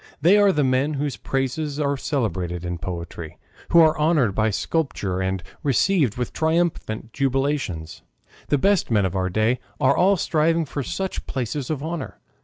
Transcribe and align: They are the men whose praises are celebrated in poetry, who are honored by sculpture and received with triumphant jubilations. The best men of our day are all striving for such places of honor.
They 0.19 0.35
are 0.39 0.51
the 0.51 0.63
men 0.63 0.95
whose 0.95 1.15
praises 1.15 1.79
are 1.79 1.95
celebrated 1.95 2.65
in 2.65 2.79
poetry, 2.79 3.37
who 3.69 3.81
are 3.81 3.95
honored 3.99 4.33
by 4.33 4.49
sculpture 4.49 5.21
and 5.21 5.43
received 5.61 6.17
with 6.17 6.33
triumphant 6.33 7.13
jubilations. 7.13 8.01
The 8.47 8.57
best 8.57 8.89
men 8.89 9.05
of 9.05 9.15
our 9.15 9.29
day 9.29 9.59
are 9.79 9.95
all 9.95 10.17
striving 10.17 10.65
for 10.65 10.81
such 10.81 11.27
places 11.27 11.69
of 11.69 11.83
honor. 11.83 12.19